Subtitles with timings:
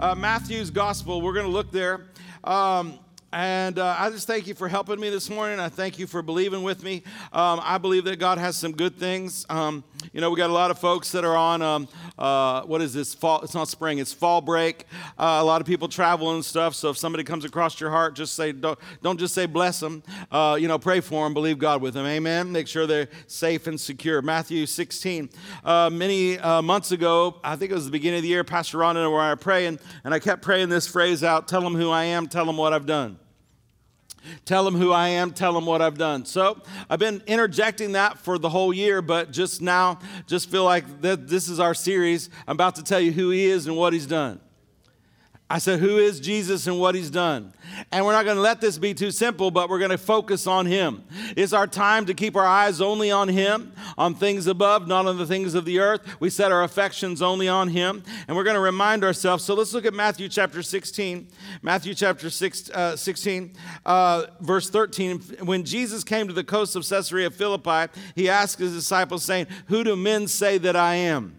[0.00, 1.20] uh, Matthew's Gospel.
[1.20, 2.02] We're going to look there.
[2.44, 2.98] Um,
[3.32, 5.60] and uh, I just thank you for helping me this morning.
[5.60, 7.02] I thank you for believing with me.
[7.32, 9.44] Um, I believe that God has some good things.
[9.50, 12.80] Um, you know, we got a lot of folks that are on, um, uh, what
[12.80, 13.14] is this?
[13.14, 14.84] Fall, it's not spring, it's fall break.
[15.18, 16.74] Uh, a lot of people travel and stuff.
[16.74, 20.02] So if somebody comes across your heart, just say, don't, don't just say bless them.
[20.30, 22.06] Uh, you know, pray for them, believe God with them.
[22.06, 22.52] Amen.
[22.52, 24.22] Make sure they're safe and secure.
[24.22, 25.30] Matthew 16.
[25.64, 28.78] Uh, many uh, months ago, I think it was the beginning of the year, Pastor
[28.78, 31.90] Ron and I were praying, and I kept praying this phrase out tell them who
[31.90, 33.18] I am, tell them what I've done.
[34.44, 36.24] Tell them who I am, tell them what I've done.
[36.24, 41.02] So I've been interjecting that for the whole year, but just now, just feel like
[41.02, 42.30] that this is our series.
[42.46, 44.40] I'm about to tell you who he is and what he's done.
[45.50, 47.54] I said, Who is Jesus and what he's done?
[47.90, 50.46] And we're not going to let this be too simple, but we're going to focus
[50.46, 51.04] on him.
[51.36, 55.16] It's our time to keep our eyes only on him, on things above, not on
[55.16, 56.02] the things of the earth.
[56.20, 58.02] We set our affections only on him.
[58.26, 59.42] And we're going to remind ourselves.
[59.44, 61.28] So let's look at Matthew chapter 16.
[61.62, 63.54] Matthew chapter six, uh, 16,
[63.86, 65.20] uh, verse 13.
[65.44, 69.82] When Jesus came to the coast of Caesarea Philippi, he asked his disciples, saying, Who
[69.82, 71.37] do men say that I am?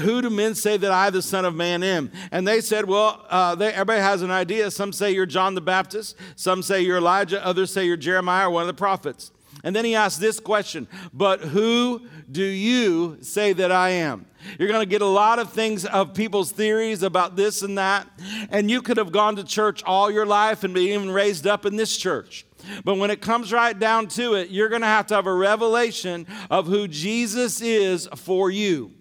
[0.00, 2.10] Who do men say that I, the Son of Man, am?
[2.30, 4.70] And they said, Well, uh, they, everybody has an idea.
[4.70, 8.50] Some say you're John the Baptist, some say you're Elijah, others say you're Jeremiah or
[8.50, 9.32] one of the prophets.
[9.64, 14.26] And then he asked this question But who do you say that I am?
[14.58, 18.08] You're going to get a lot of things of people's theories about this and that.
[18.50, 21.66] And you could have gone to church all your life and been even raised up
[21.66, 22.46] in this church.
[22.84, 25.34] But when it comes right down to it, you're going to have to have a
[25.34, 28.92] revelation of who Jesus is for you.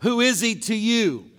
[0.00, 1.30] Who is he to you?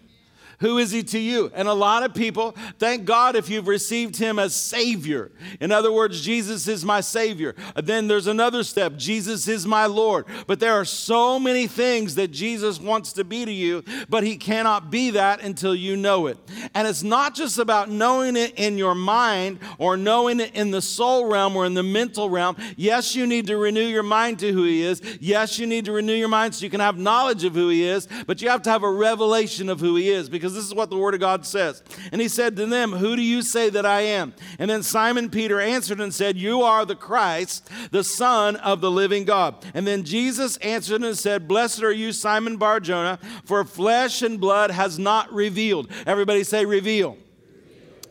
[0.59, 1.51] Who is he to you?
[1.53, 5.31] And a lot of people, thank God if you've received him as Savior.
[5.59, 7.55] In other words, Jesus is my Savior.
[7.75, 10.25] Then there's another step Jesus is my Lord.
[10.47, 14.35] But there are so many things that Jesus wants to be to you, but he
[14.35, 16.39] cannot be that until you know it.
[16.73, 20.81] And it's not just about knowing it in your mind or knowing it in the
[20.81, 22.57] soul realm or in the mental realm.
[22.75, 25.01] Yes, you need to renew your mind to who he is.
[25.21, 27.83] Yes, you need to renew your mind so you can have knowledge of who he
[27.83, 30.73] is, but you have to have a revelation of who he is because this is
[30.73, 31.83] what the Word of God says.
[32.11, 34.33] And he said to them, Who do you say that I am?
[34.59, 38.91] And then Simon Peter answered and said, You are the Christ, the Son of the
[38.91, 39.65] living God.
[39.73, 44.39] And then Jesus answered and said, Blessed are you, Simon Bar Jonah, for flesh and
[44.39, 45.89] blood has not revealed.
[46.05, 47.17] Everybody say, Reveal.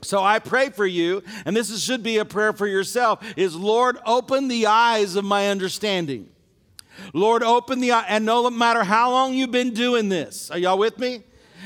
[0.03, 3.99] So I pray for you, and this should be a prayer for yourself, is Lord,
[4.07, 6.29] open the eyes of my understanding.
[7.13, 10.79] Lord, open the eye, and no matter how long you've been doing this, are y'all
[10.79, 11.23] with me?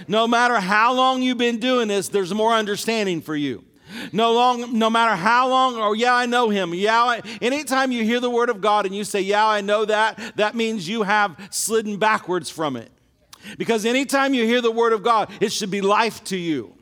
[0.09, 3.65] No matter how long you've been doing this, there's more understanding for you.
[4.13, 6.75] No long, no matter how long, or oh, yeah, I know him.
[6.75, 9.85] Yeah, I, anytime you hear the word of God and you say, yeah, I know
[9.85, 12.91] that, that means you have slidden backwards from it.
[13.59, 16.75] Because anytime you hear the word of God, it should be life to you.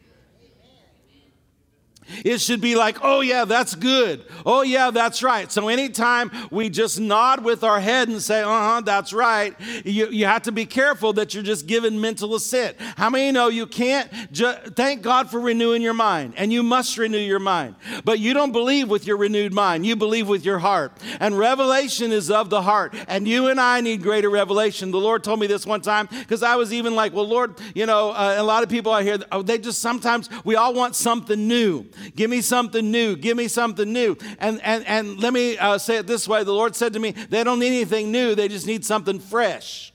[2.24, 4.24] It should be like, oh, yeah, that's good.
[4.44, 5.50] Oh, yeah, that's right.
[5.50, 9.54] So anytime we just nod with our head and say, uh huh, that's right,
[9.84, 12.76] you, you have to be careful that you're just giving mental assent.
[12.97, 14.10] How many know you can't?
[14.32, 17.74] Ju- thank God for renewing your mind, and you must renew your mind.
[18.04, 20.92] But you don't believe with your renewed mind, you believe with your heart.
[21.20, 22.94] And revelation is of the heart.
[23.08, 24.91] And you and I need greater revelation.
[24.91, 27.86] The Lord told me this one time because I was even like, well, Lord, you
[27.86, 30.97] know, uh, a lot of people out hear, oh, they just sometimes, we all want
[30.97, 31.86] something new.
[32.14, 33.16] Give me something new.
[33.16, 34.16] Give me something new.
[34.38, 37.12] And, and, and let me uh, say it this way the Lord said to me,
[37.12, 39.92] they don't need anything new, they just need something fresh.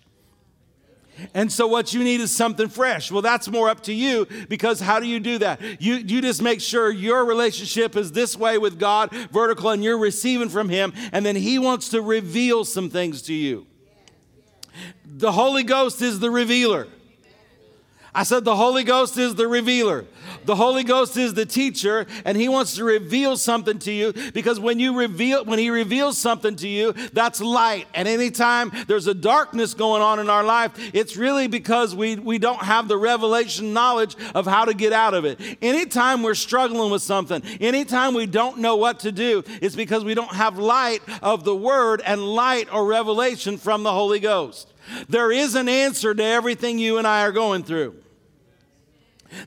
[1.34, 3.12] And so, what you need is something fresh.
[3.12, 5.62] Well, that's more up to you because how do you do that?
[5.80, 9.98] You, you just make sure your relationship is this way with God, vertical, and you're
[9.98, 13.68] receiving from Him, and then He wants to reveal some things to you.
[15.06, 16.88] The Holy Ghost is the revealer.
[18.16, 20.06] I said the Holy Ghost is the revealer.
[20.46, 24.60] The Holy Ghost is the teacher, and He wants to reveal something to you because
[24.60, 27.88] when you reveal, when He reveals something to you, that's light.
[27.96, 32.38] And anytime there's a darkness going on in our life, it's really because we, we
[32.38, 35.40] don't have the revelation knowledge of how to get out of it.
[35.62, 40.14] Anytime we're struggling with something, anytime we don't know what to do, it's because we
[40.14, 44.73] don't have light of the Word and light or revelation from the Holy Ghost.
[45.10, 47.96] There is an answer to everything you and I are going through.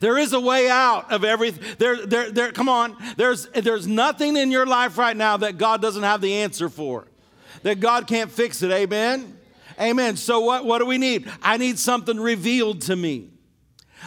[0.00, 1.62] There is a way out of everything.
[1.79, 2.97] There, there, there, come on.
[3.17, 7.06] There's, there's nothing in your life right now that God doesn't have the answer for,
[7.62, 8.73] that God can't fix it.
[8.73, 9.38] Amen?
[9.79, 10.17] Amen.
[10.17, 11.31] So, what, what do we need?
[11.43, 13.31] I need something revealed to me.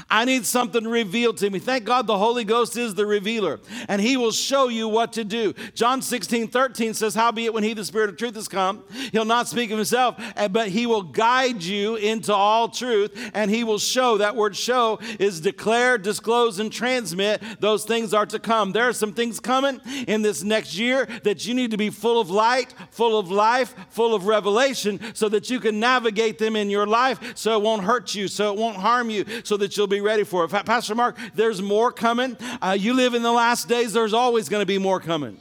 [0.09, 1.59] I need something revealed to me.
[1.59, 5.23] Thank God the Holy Ghost is the revealer, and He will show you what to
[5.23, 5.53] do.
[5.73, 9.47] John 16, 13 says, Howbeit, when He, the Spirit of truth, has come, He'll not
[9.47, 13.79] speak of Himself, eh, but He will guide you into all truth, and He will
[13.79, 14.17] show.
[14.17, 17.41] That word show is declare, disclose, and transmit.
[17.59, 18.71] Those things are to come.
[18.71, 22.19] There are some things coming in this next year that you need to be full
[22.19, 26.69] of light, full of life, full of revelation, so that you can navigate them in
[26.69, 29.87] your life so it won't hurt you, so it won't harm you, so that you'll
[29.89, 30.49] be ready for it.
[30.49, 32.37] Pastor Mark, there's more coming.
[32.61, 35.39] Uh, you live in the last days, there's always going to be more coming.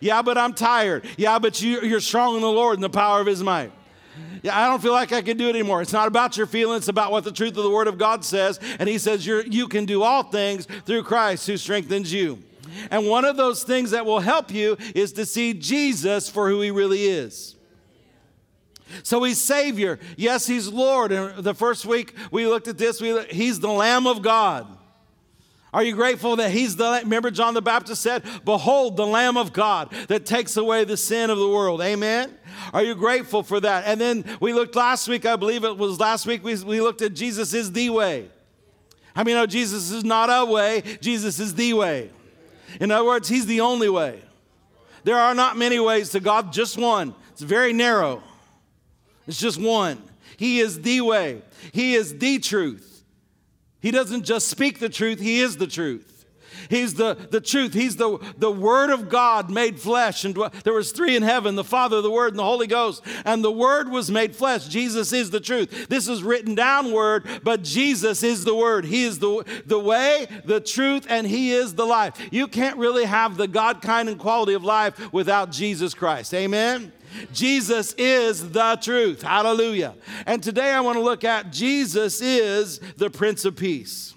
[0.00, 1.04] Yeah, but I'm tired.
[1.16, 3.72] Yeah, but you, you're strong in the Lord and the power of His might.
[4.42, 5.82] Yeah, I don't feel like I can do it anymore.
[5.82, 8.24] It's not about your feelings, it's about what the truth of the Word of God
[8.24, 8.60] says.
[8.78, 12.42] And He says you you can do all things through Christ who strengthens you.
[12.90, 16.60] And one of those things that will help you is to see Jesus for who
[16.60, 17.55] He really is.
[19.02, 19.98] So he's Savior.
[20.16, 21.12] Yes, he's Lord.
[21.12, 24.66] And the first week we looked at this, we, he's the Lamb of God.
[25.72, 29.52] Are you grateful that he's the, remember John the Baptist said, Behold, the Lamb of
[29.52, 31.82] God that takes away the sin of the world.
[31.82, 32.34] Amen?
[32.72, 33.84] Are you grateful for that?
[33.86, 37.02] And then we looked last week, I believe it was last week, we, we looked
[37.02, 38.30] at Jesus is the way.
[39.14, 42.10] I mean, no, Jesus is not a way, Jesus is the way.
[42.80, 44.22] In other words, he's the only way.
[45.04, 47.14] There are not many ways to God, just one.
[47.32, 48.22] It's very narrow.
[49.26, 50.02] It's just one.
[50.36, 51.42] He is the way,
[51.72, 53.04] He is the truth.
[53.80, 56.16] He doesn't just speak the truth, He is the truth.
[56.68, 57.74] He's the, the truth.
[57.74, 60.24] He's the, the Word of God made flesh.
[60.24, 60.34] And
[60.64, 63.02] there was three in heaven, the Father, the Word, and the Holy Ghost.
[63.24, 64.68] And the Word was made flesh.
[64.68, 65.88] Jesus is the truth.
[65.88, 68.84] This is written down word, but Jesus is the Word.
[68.84, 72.14] He is the, the way, the truth, and He is the life.
[72.30, 76.34] You can't really have the God kind and quality of life without Jesus Christ.
[76.34, 76.92] Amen?
[77.32, 79.22] Jesus is the truth.
[79.22, 79.94] Hallelujah.
[80.26, 84.14] And today I want to look at Jesus is the Prince of Peace.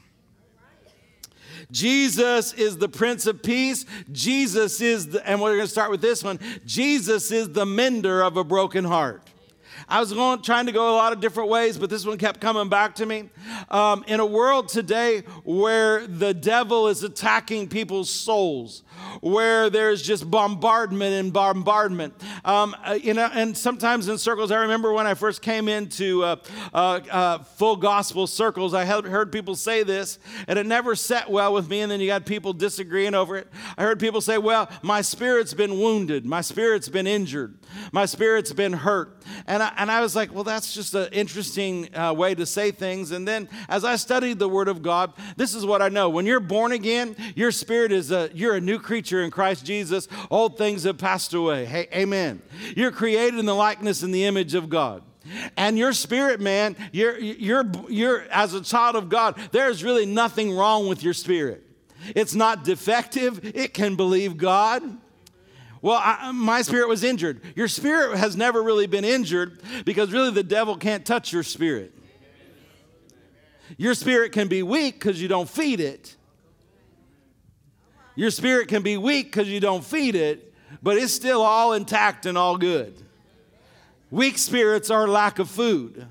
[1.71, 3.85] Jesus is the Prince of Peace.
[4.11, 8.21] Jesus is, the, and we're going to start with this one Jesus is the mender
[8.21, 9.23] of a broken heart.
[9.87, 12.39] I was going, trying to go a lot of different ways, but this one kept
[12.39, 13.29] coming back to me.
[13.69, 18.83] Um, in a world today where the devil is attacking people's souls,
[19.21, 22.13] where there's just bombardment and bombardment.
[22.45, 26.23] Um, uh, you know, and sometimes in circles, I remember when I first came into
[26.23, 26.35] uh,
[26.73, 31.53] uh, uh, full gospel circles, I heard people say this, and it never set well
[31.53, 31.81] with me.
[31.81, 33.47] And then you got people disagreeing over it.
[33.77, 37.57] I heard people say, "Well, my spirit's been wounded, my spirit's been injured,
[37.91, 41.93] my spirit's been hurt," and I, and I was like, "Well, that's just an interesting
[41.95, 45.53] uh, way to say things." And then as I studied the Word of God, this
[45.55, 48.79] is what I know: when you're born again, your spirit is a you're a new
[48.79, 51.65] creature in Christ Jesus, old things have passed away.
[51.65, 52.41] Hey, amen.
[52.75, 55.03] You're created in the likeness and the image of God.
[55.57, 60.55] And your spirit, man, you're, you're, you're, as a child of God, there's really nothing
[60.55, 61.63] wrong with your spirit.
[62.15, 64.83] It's not defective, it can believe God.
[65.81, 67.41] Well, I, my spirit was injured.
[67.55, 71.93] Your spirit has never really been injured because really the devil can't touch your spirit.
[73.77, 76.15] Your spirit can be weak because you don't feed it,
[78.19, 82.25] your spirit can be weak because you don't feed it, but it's still all intact
[82.25, 82.93] and all good.
[84.11, 86.05] Weak spirits are lack of food.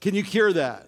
[0.00, 0.86] Can you cure that?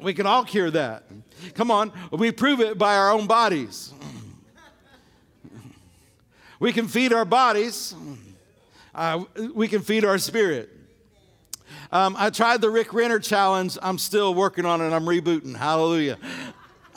[0.00, 1.04] We can all cure that.
[1.52, 3.92] Come on, we prove it by our own bodies.
[6.58, 7.94] We can feed our bodies,
[8.94, 10.70] uh, we can feed our spirit.
[11.92, 13.76] Um, I tried the Rick Renner challenge.
[13.82, 14.92] I'm still working on it.
[14.92, 15.54] I'm rebooting.
[15.54, 16.18] Hallelujah.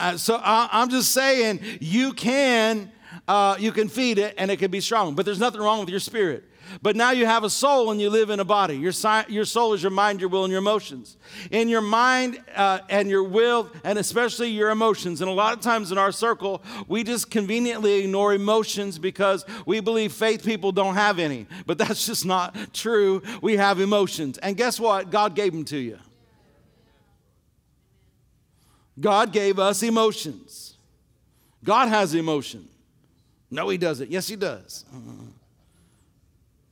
[0.00, 2.90] Uh, so I, am just saying, you can,
[3.28, 5.90] uh, you can feed it and it can be strong, but there's nothing wrong with
[5.90, 6.44] your spirit.
[6.82, 8.76] But now you have a soul and you live in a body.
[8.76, 11.16] Your, si- your soul is your mind, your will, and your emotions.
[11.50, 15.20] In your mind uh, and your will, and especially your emotions.
[15.20, 19.80] And a lot of times in our circle, we just conveniently ignore emotions because we
[19.80, 21.46] believe faith people don't have any.
[21.66, 23.22] But that's just not true.
[23.42, 24.38] We have emotions.
[24.38, 25.10] And guess what?
[25.10, 25.98] God gave them to you.
[28.98, 30.76] God gave us emotions.
[31.62, 32.68] God has emotion.
[33.50, 34.10] No, He doesn't.
[34.10, 34.84] Yes, He does.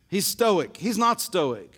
[0.08, 0.76] He's stoic.
[0.76, 1.72] He's not stoic.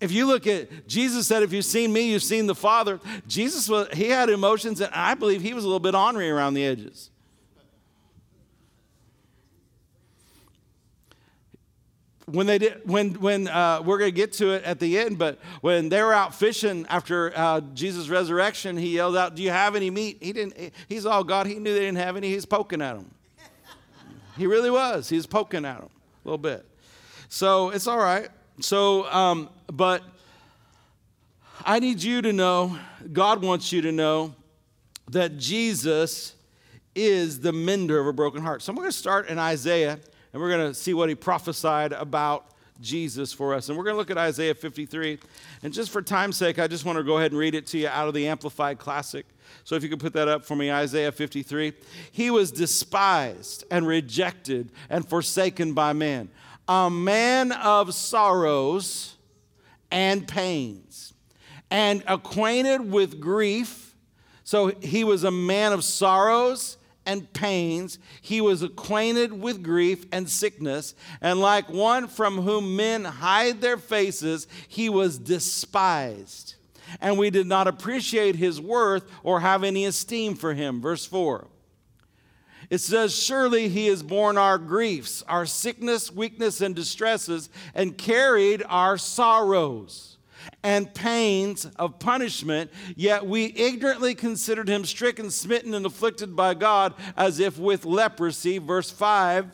[0.00, 3.00] If you look at Jesus said, if you've seen me, you've seen the Father.
[3.26, 6.54] Jesus was, he had emotions, and I believe he was a little bit ornery around
[6.54, 7.10] the edges.
[12.26, 15.16] When they did when when uh, we're going to get to it at the end
[15.16, 19.50] but when they were out fishing after uh, jesus resurrection he yelled out do you
[19.50, 20.18] have any meat?
[20.20, 21.46] He didn't he's all god.
[21.46, 22.28] He knew they didn't have any.
[22.28, 23.10] He's poking at them
[24.36, 25.08] he really was.
[25.08, 26.64] He's poking at them a little bit.
[27.28, 28.28] So it's all right.
[28.60, 30.02] So um, but
[31.64, 32.78] I need you to know,
[33.12, 34.34] God wants you to know
[35.10, 36.34] that Jesus
[36.94, 38.62] is the mender of a broken heart.
[38.62, 39.98] So I'm going to start in Isaiah
[40.36, 42.44] and we're going to see what he prophesied about
[42.78, 43.70] Jesus for us.
[43.70, 45.18] And we're going to look at Isaiah 53.
[45.62, 47.78] And just for time's sake, I just want to go ahead and read it to
[47.78, 49.24] you out of the Amplified Classic.
[49.64, 51.72] So if you could put that up for me, Isaiah 53.
[52.12, 56.28] He was despised and rejected and forsaken by men,
[56.68, 59.16] a man of sorrows
[59.90, 61.14] and pains,
[61.70, 63.96] and acquainted with grief.
[64.44, 66.76] So he was a man of sorrows
[67.06, 67.98] and pains.
[68.20, 70.94] He was acquainted with grief and sickness.
[71.20, 76.56] And like one from whom men hide their faces, he was despised.
[77.00, 80.80] And we did not appreciate his worth or have any esteem for him.
[80.80, 81.48] Verse 4.
[82.68, 88.64] It says, Surely he has borne our griefs, our sickness, weakness, and distresses, and carried
[88.68, 90.15] our sorrows
[90.62, 96.94] and pains of punishment, yet we ignorantly considered him stricken, smitten, and afflicted by God
[97.16, 98.58] as if with leprosy.
[98.58, 99.50] Verse 5.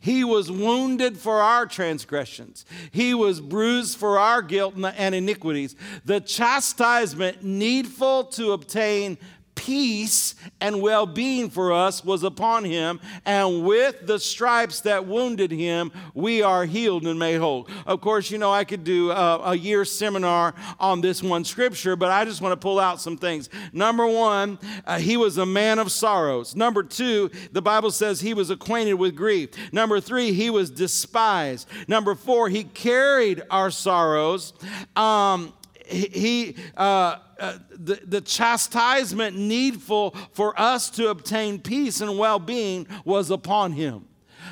[0.00, 2.66] He was wounded for our transgressions.
[2.90, 5.74] He was bruised for our guilt and iniquities.
[6.04, 9.16] The chastisement needful to obtain
[9.60, 15.50] peace and well being for us was upon him, and with the stripes that wounded
[15.50, 17.68] him, we are healed and made whole.
[17.84, 21.94] Of course, you know, I could do a, a year seminar on this one scripture,
[21.94, 23.50] but I just want to pull out some things.
[23.74, 26.56] Number one, uh, he was a man of sorrows.
[26.56, 29.50] Number two, the Bible says he was acquainted with grief.
[29.72, 31.68] Number three, he was despised.
[31.86, 34.54] Number four, he carried our sorrows.
[34.96, 35.52] Um,
[35.90, 42.86] he, uh, uh, the, the chastisement needful for us to obtain peace and well being
[43.04, 44.06] was upon him.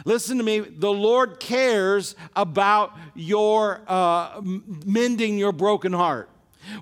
[0.04, 6.30] Listen to me, the Lord cares about your uh, mending your broken heart.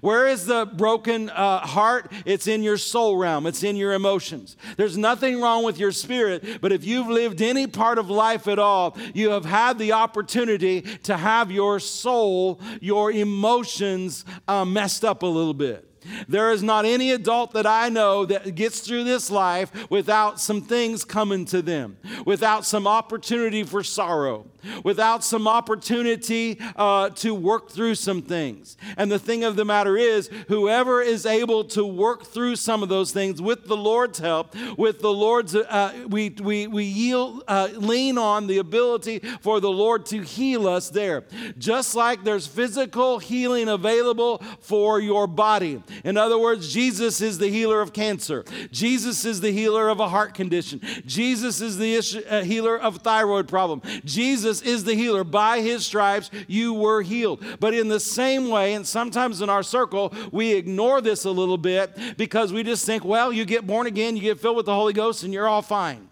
[0.00, 2.12] Where is the broken uh, heart?
[2.24, 4.56] It's in your soul realm, it's in your emotions.
[4.76, 8.58] There's nothing wrong with your spirit, but if you've lived any part of life at
[8.58, 15.22] all, you have had the opportunity to have your soul, your emotions uh, messed up
[15.22, 15.85] a little bit.
[16.28, 20.62] There is not any adult that I know that gets through this life without some
[20.62, 24.46] things coming to them, without some opportunity for sorrow,
[24.84, 28.76] without some opportunity uh, to work through some things.
[28.96, 32.88] And the thing of the matter is, whoever is able to work through some of
[32.88, 37.68] those things with the Lord's help, with the Lord's, uh, we, we, we yield, uh,
[37.74, 41.24] lean on the ability for the Lord to heal us there.
[41.58, 45.82] Just like there's physical healing available for your body.
[46.04, 48.44] In other words, Jesus is the healer of cancer.
[48.70, 50.80] Jesus is the healer of a heart condition.
[51.04, 53.82] Jesus is the uh, healer of thyroid problem.
[54.04, 55.24] Jesus is the healer.
[55.24, 57.44] By his stripes, you were healed.
[57.60, 61.58] But in the same way, and sometimes in our circle, we ignore this a little
[61.58, 64.74] bit because we just think, well, you get born again, you get filled with the
[64.74, 66.08] Holy Ghost, and you're all fine.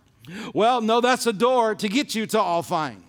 [0.55, 3.03] Well, no, that's a door to get you to all fine.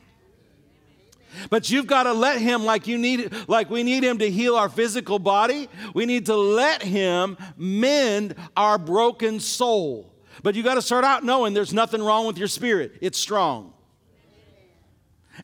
[1.49, 4.55] But you've got to let him like you need like we need him to heal
[4.55, 5.69] our physical body.
[5.93, 10.13] We need to let him mend our broken soul.
[10.43, 12.93] But you got to start out knowing there's nothing wrong with your spirit.
[13.01, 13.73] It's strong.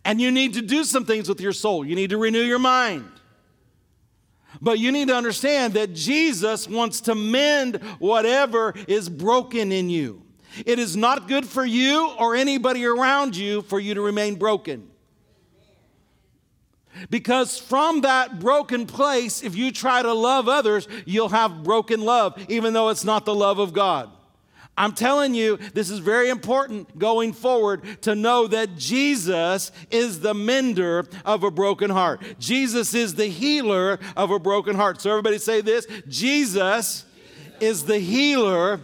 [0.06, 1.86] And you need to do some things with your soul.
[1.86, 3.10] You need to renew your mind.
[4.62, 10.24] But you need to understand that Jesus wants to mend whatever is broken in you.
[10.66, 14.91] It is not good for you or anybody around you for you to remain broken.
[17.10, 22.38] Because from that broken place, if you try to love others, you'll have broken love,
[22.50, 24.10] even though it's not the love of God.
[24.78, 30.34] I'm telling you, this is very important going forward to know that Jesus is the
[30.34, 32.24] mender of a broken heart.
[32.40, 35.02] Jesus is the healer of a broken heart.
[35.02, 37.06] So, everybody say this Jesus
[37.60, 38.80] is the healer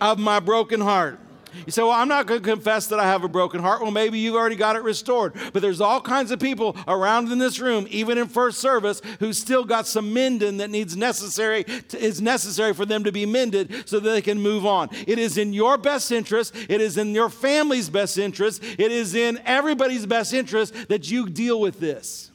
[0.00, 1.18] of my broken heart.
[1.66, 3.82] You say, Well, I'm not going to confess that I have a broken heart.
[3.82, 5.34] Well, maybe you've already got it restored.
[5.52, 9.32] But there's all kinds of people around in this room, even in first service, who
[9.32, 13.88] still got some mending that needs necessary to, is necessary for them to be mended
[13.88, 14.88] so that they can move on.
[15.06, 19.14] It is in your best interest, it is in your family's best interest, it is
[19.14, 22.30] in everybody's best interest that you deal with this.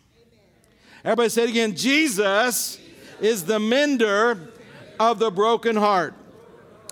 [1.03, 2.79] Everybody say it again Jesus
[3.21, 4.51] is the mender
[4.99, 6.15] of the broken heart.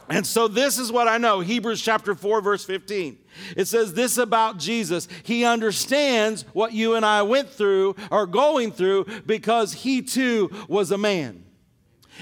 [0.10, 3.18] And so this is what I know Hebrews chapter 4, verse 15.
[3.56, 5.08] It says this about Jesus.
[5.24, 10.92] He understands what you and I went through or going through because he too was
[10.92, 11.43] a man.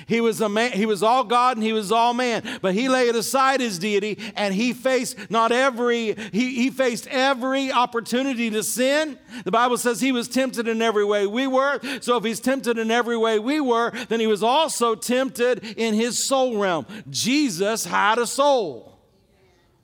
[0.05, 2.89] He was a man, he was all God and he was all man, but he
[2.89, 8.63] laid aside his deity and he faced not every he, he faced every opportunity to
[8.63, 9.17] sin.
[9.43, 11.79] The Bible says he was tempted in every way we were.
[12.01, 15.93] So if he's tempted in every way we were, then he was also tempted in
[15.93, 16.85] his soul realm.
[17.09, 18.99] Jesus had a soul.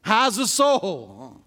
[0.02, 1.42] Has a soul.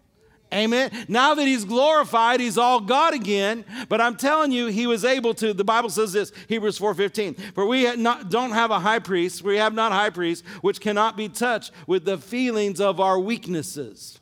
[0.53, 0.91] Amen.
[1.07, 3.65] Now that he's glorified, he's all God again.
[3.89, 5.55] But I'm telling you, he was able to.
[5.55, 7.55] The Bible says this, Hebrews 4:15.
[7.55, 11.17] For we not, don't have a high priest, we have not high priest, which cannot
[11.17, 14.19] be touched with the feelings of our weaknesses,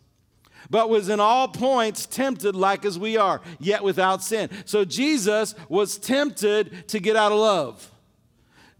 [0.68, 4.50] but was in all points tempted like as we are, yet without sin.
[4.66, 7.90] So Jesus was tempted to get out of love.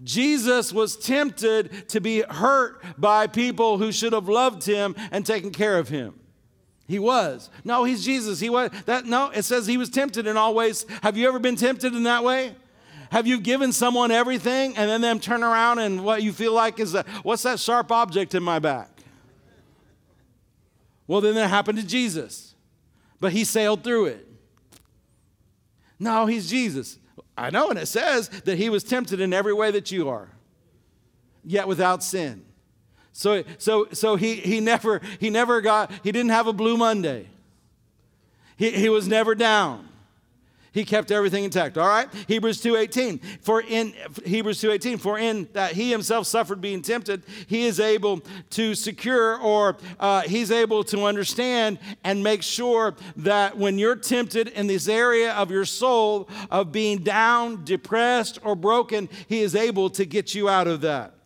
[0.05, 5.51] Jesus was tempted to be hurt by people who should have loved him and taken
[5.51, 6.21] care of him.
[6.89, 7.51] He was.
[7.65, 8.41] No, he's Jesus.
[8.41, 10.87] He was that no, it says he was tempted in all ways.
[11.03, 12.57] Have you ever been tempted in that way?
[13.11, 16.81] Have you given someone everything and then them turn around and what you feel like
[16.81, 18.91] is that what's that sharp object in my back?
[21.07, 22.55] Well, then that happened to Jesus.
[23.21, 24.27] But he sailed through it.
[25.99, 26.99] No, he's Jesus.
[27.37, 30.31] I know, and it says that he was tempted in every way that you are,
[31.45, 32.45] yet without sin.
[33.19, 37.27] So, so, so he, he, never, he never got, he didn't have a blue Monday.
[38.57, 39.89] He, he was never down.
[40.71, 41.77] He kept everything intact.
[41.77, 42.09] All right?
[42.29, 43.21] Hebrews 2:18.
[43.41, 43.93] For in
[44.25, 48.21] Hebrews 2:18, for in that he himself suffered being tempted, he is able
[48.51, 54.47] to secure or uh, he's able to understand and make sure that when you're tempted
[54.47, 59.91] in this area of your soul of being down, depressed, or broken, he is able
[59.91, 61.18] to get you out of that.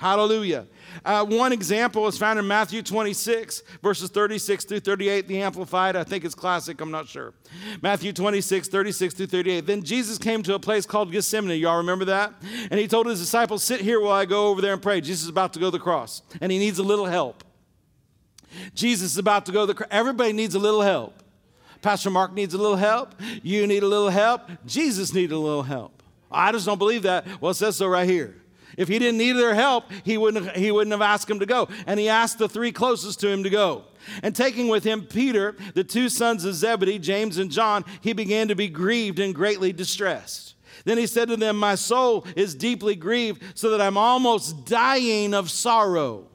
[0.00, 0.66] Hallelujah.
[1.04, 5.94] Uh, one example is found in Matthew 26, verses 36 through 38, the Amplified.
[5.94, 7.34] I think it's classic, I'm not sure.
[7.82, 9.66] Matthew 26, 36 through 38.
[9.66, 11.60] Then Jesus came to a place called Gethsemane.
[11.60, 12.32] Y'all remember that?
[12.70, 15.02] And he told his disciples, Sit here while I go over there and pray.
[15.02, 17.44] Jesus is about to go to the cross, and he needs a little help.
[18.74, 19.90] Jesus is about to go to the cross.
[19.90, 21.22] Everybody needs a little help.
[21.82, 23.14] Pastor Mark needs a little help.
[23.42, 24.48] You need a little help.
[24.64, 26.02] Jesus needs a little help.
[26.32, 27.26] I just don't believe that.
[27.42, 28.39] Well, it says so right here.
[28.80, 31.68] If he didn't need their help, he wouldn't, he wouldn't have asked him to go.
[31.86, 33.84] And he asked the three closest to him to go.
[34.22, 38.48] And taking with him Peter, the two sons of Zebedee, James and John, he began
[38.48, 40.54] to be grieved and greatly distressed.
[40.86, 45.34] Then he said to them, My soul is deeply grieved, so that I'm almost dying
[45.34, 46.29] of sorrow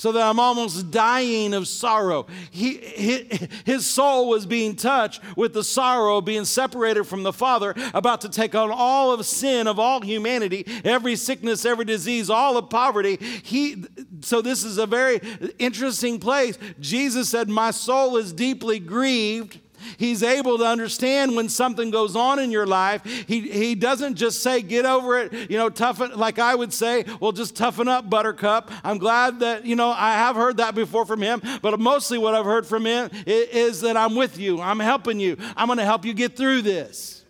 [0.00, 2.26] so that I'm almost dying of sorrow.
[2.50, 3.28] He,
[3.66, 8.22] his soul was being touched with the sorrow of being separated from the Father, about
[8.22, 12.70] to take on all of sin of all humanity, every sickness, every disease, all of
[12.70, 13.18] poverty.
[13.42, 13.84] He,
[14.22, 15.20] so this is a very
[15.58, 16.56] interesting place.
[16.80, 19.60] Jesus said, My soul is deeply grieved
[19.96, 23.04] He's able to understand when something goes on in your life.
[23.04, 27.04] He, he doesn't just say, get over it, you know, toughen, like I would say,
[27.20, 28.70] well, just toughen up, buttercup.
[28.84, 32.34] I'm glad that, you know, I have heard that before from him, but mostly what
[32.34, 35.84] I've heard from him is, that I'm with you, I'm helping you, I'm going to
[35.84, 37.24] help you get through this.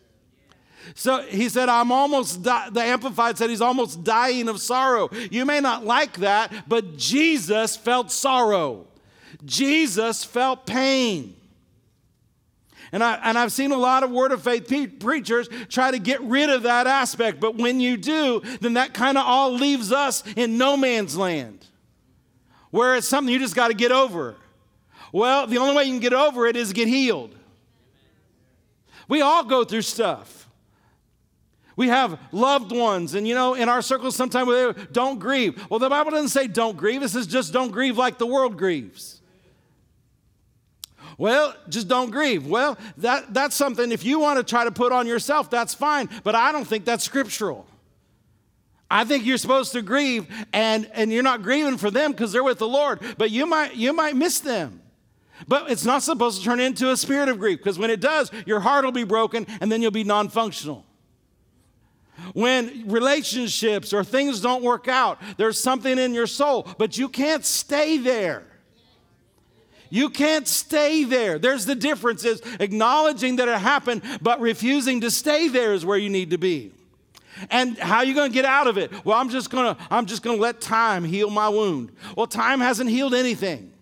[0.95, 2.71] So he said, I'm almost, di-.
[2.71, 5.09] the Amplified said he's almost dying of sorrow.
[5.31, 8.87] You may not like that, but Jesus felt sorrow.
[9.45, 11.37] Jesus felt pain.
[12.93, 15.99] And, I, and I've seen a lot of Word of Faith pe- preachers try to
[15.99, 17.39] get rid of that aspect.
[17.39, 21.67] But when you do, then that kind of all leaves us in no man's land,
[22.71, 24.35] where it's something you just got to get over.
[25.13, 27.35] Well, the only way you can get over it is get healed.
[29.09, 30.49] We all go through stuff.
[31.77, 35.67] We have loved ones, and you know, in our circles, sometimes we don't grieve.
[35.71, 38.59] Well, the Bible doesn't say don't grieve, it says just don't grieve like the world
[38.59, 39.20] grieves.
[41.21, 42.47] Well, just don't grieve.
[42.47, 46.09] Well, that, that's something, if you want to try to put on yourself, that's fine,
[46.25, 47.67] but I don't think that's scriptural.
[48.91, 52.43] I think you're supposed to grieve, and, and you're not grieving for them because they're
[52.43, 54.81] with the Lord, but you might, you might miss them.
[55.47, 58.31] But it's not supposed to turn into a spirit of grief because when it does,
[58.47, 60.87] your heart will be broken and then you'll be non functional.
[62.33, 67.45] When relationships or things don't work out, there's something in your soul, but you can't
[67.45, 68.47] stay there.
[69.91, 71.39] You can't stay there.
[71.39, 75.99] There's the difference is acknowledging that it happened, but refusing to stay there is where
[75.99, 76.73] you need to be.
[77.51, 78.93] And how are you going to get out of it?
[79.05, 81.93] Well, I'm just going to I'm just going to let time heal my wound.
[82.17, 83.73] Well, time hasn't healed anything.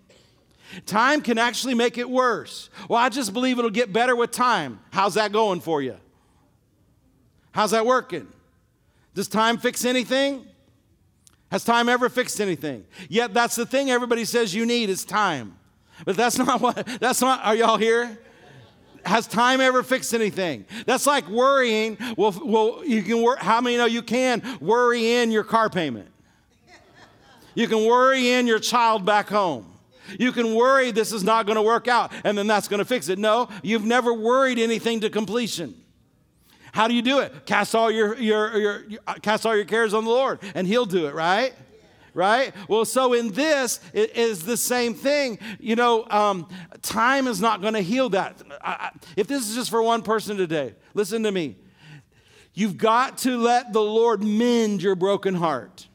[0.87, 2.71] Time can actually make it worse.
[2.89, 4.81] Well, I just believe it'll get better with time.
[4.91, 5.97] How's that going for you?
[7.53, 8.29] How's that working?
[9.15, 10.47] Does time fix anything?
[11.51, 12.85] Has time ever fixed anything?
[13.09, 15.58] Yet that's the thing everybody says you need is time.
[16.05, 18.19] But that's not what, that's not, are y'all here?
[19.05, 20.67] Has time ever fixed anything?
[20.87, 21.97] That's like worrying.
[22.17, 23.39] Well, well you can work.
[23.39, 26.09] How many know you can worry in your car payment?
[27.55, 29.67] You can worry in your child back home.
[30.19, 32.85] You can worry this is not going to work out and then that's going to
[32.85, 33.19] fix it.
[33.19, 35.75] No, you've never worried anything to completion.
[36.73, 37.47] How do you do it?
[37.47, 40.67] Cast all your, your, your, your uh, cast all your cares on the Lord and
[40.67, 41.55] he'll do it, right?
[42.15, 42.55] Right?
[42.69, 45.39] Well, so in this, it is the same thing.
[45.59, 46.49] You know, um,
[46.83, 48.43] time is not going to heal that.
[48.63, 51.57] I, I, if this is just for one person today, listen to me.
[52.55, 55.88] You've got to let the Lord mend your broken heart.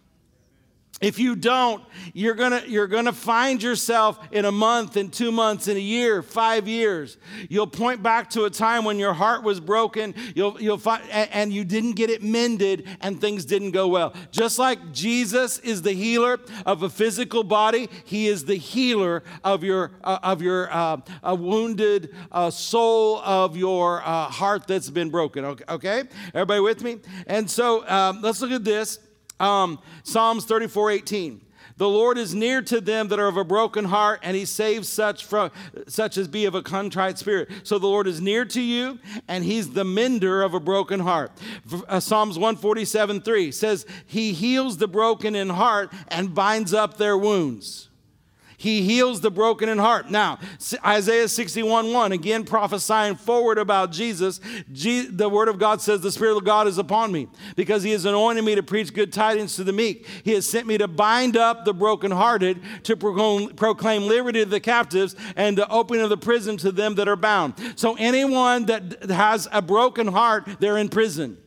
[1.04, 5.68] If you don't, you're gonna, you're gonna find yourself in a month, in two months,
[5.68, 7.18] in a year, five years.
[7.50, 11.52] You'll point back to a time when your heart was broken, you'll, you'll find, and,
[11.52, 14.13] you didn't get it mended and things didn't go well.
[14.32, 19.62] Just like Jesus is the healer of a physical body, he is the healer of
[19.62, 20.98] your, uh, of your uh,
[21.38, 25.44] wounded uh, soul, of your uh, heart that's been broken.
[25.44, 26.04] Okay?
[26.34, 27.00] Everybody with me?
[27.28, 29.00] And so um, let's look at this.
[29.39, 31.41] Um, Psalms 34 18.
[31.78, 34.88] The Lord is near to them that are of a broken heart, and he saves
[34.88, 35.52] such from
[35.88, 37.50] such as be of a contrite spirit.
[37.63, 41.32] So the Lord is near to you, and he's the mender of a broken heart.
[41.88, 47.17] Uh, Psalms 147 3 says, He heals the broken in heart and binds up their
[47.17, 47.89] wounds.
[48.63, 50.10] He heals the broken in heart.
[50.10, 50.39] Now,
[50.86, 56.38] Isaiah 61 1, again prophesying forward about Jesus, the word of God says, The Spirit
[56.38, 59.65] of God is upon me because he has anointed me to preach good tidings to
[59.65, 60.08] the meek.
[60.23, 65.17] He has sent me to bind up the brokenhearted, to proclaim liberty to the captives,
[65.36, 67.56] and the opening of the prison to them that are bound.
[67.76, 71.43] So, anyone that has a broken heart, they're in prison.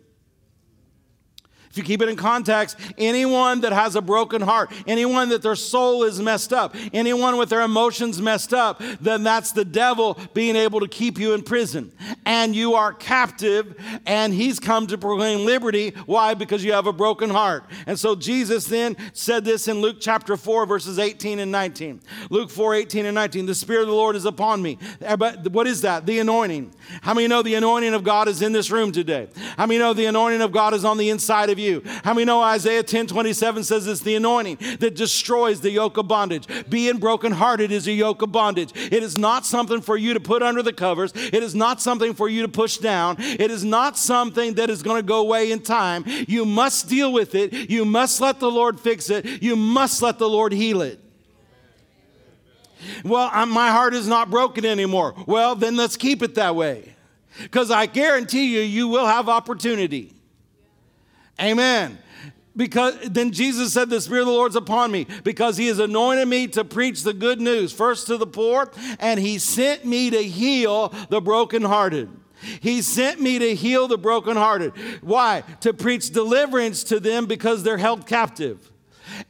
[1.77, 5.55] If you keep it in context, anyone that has a broken heart, anyone that their
[5.55, 10.57] soul is messed up, anyone with their emotions messed up, then that's the devil being
[10.57, 11.93] able to keep you in prison.
[12.25, 15.91] And you are captive, and he's come to proclaim liberty.
[16.07, 16.33] Why?
[16.33, 17.65] Because you have a broken heart.
[17.87, 22.01] And so Jesus then said this in Luke chapter 4, verses 18 and 19.
[22.31, 23.45] Luke 4, 18 and 19.
[23.45, 24.79] The Spirit of the Lord is upon me.
[25.03, 26.07] Eh, but what is that?
[26.07, 26.73] The anointing.
[27.03, 29.29] How many know the anointing of God is in this room today?
[29.59, 31.66] How many know the anointing of God is on the inside of you?
[31.67, 31.83] You.
[32.05, 36.09] How many know Isaiah 10 27 says it's the anointing that destroys the yoke of
[36.09, 36.47] bondage?
[36.69, 38.71] Being brokenhearted is a yoke of bondage.
[38.75, 42.15] It is not something for you to put under the covers, it is not something
[42.15, 45.51] for you to push down, it is not something that is going to go away
[45.51, 46.05] in time.
[46.07, 50.19] You must deal with it, you must let the Lord fix it, you must let
[50.19, 51.01] the Lord heal it.
[53.05, 55.15] Well, I'm, my heart is not broken anymore.
[55.27, 56.95] Well, then let's keep it that way.
[57.43, 60.16] Because I guarantee you, you will have opportunity.
[61.41, 61.99] Amen.
[62.57, 66.27] Because then Jesus said, The Spirit of the Lord's upon me, because He has anointed
[66.27, 70.23] me to preach the good news, first to the poor, and He sent me to
[70.23, 72.09] heal the brokenhearted.
[72.61, 74.73] He sent me to heal the brokenhearted.
[75.03, 75.43] Why?
[75.61, 78.73] To preach deliverance to them because they're held captive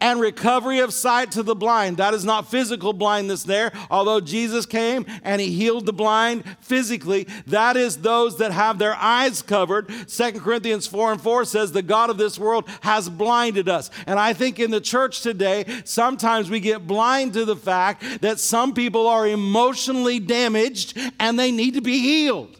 [0.00, 1.96] and recovery of sight to the blind.
[1.96, 7.26] That is not physical blindness there, although Jesus came and he healed the blind physically.
[7.46, 9.90] That is those that have their eyes covered.
[10.10, 13.90] Second Corinthians 4 and 4 says, The God of this world has blinded us.
[14.06, 18.40] And I think in the church today, sometimes we get blind to the fact that
[18.40, 22.56] some people are emotionally damaged and they need to be healed.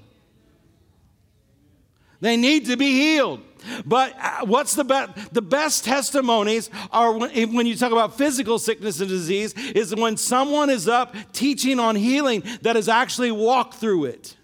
[2.21, 3.41] They need to be healed.
[3.85, 5.33] But uh, what's the best?
[5.33, 10.17] The best testimonies are when, when, you talk about physical sickness and disease, is when
[10.17, 14.37] someone is up teaching on healing that has actually walked through it.